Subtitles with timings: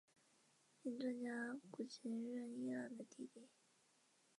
[0.83, 3.47] 名作家谷崎润一郎的弟弟。